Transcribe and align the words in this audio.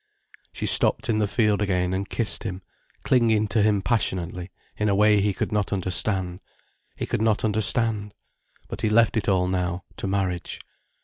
She 0.51 0.65
stopped 0.65 1.09
in 1.09 1.19
the 1.19 1.27
field 1.27 1.61
again 1.61 1.93
and 1.93 2.09
kissed 2.09 2.41
him, 2.41 2.63
clinging 3.03 3.47
to 3.49 3.61
him 3.61 3.83
passionately, 3.83 4.49
in 4.75 4.89
a 4.89 4.95
way 4.95 5.21
he 5.21 5.31
could 5.31 5.51
not 5.51 5.71
understand. 5.71 6.39
He 6.97 7.05
could 7.05 7.21
not 7.21 7.45
understand. 7.45 8.15
But 8.67 8.81
he 8.81 8.89
left 8.89 9.15
it 9.15 9.29
all 9.29 9.47
now, 9.47 9.83
to 9.97 10.07
marriage. 10.07 10.59